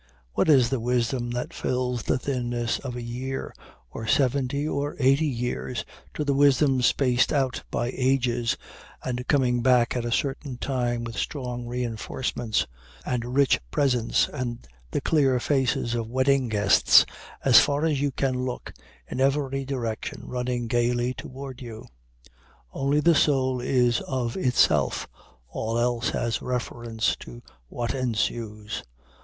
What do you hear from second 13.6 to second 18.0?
presents, and the clear faces of wedding guests as far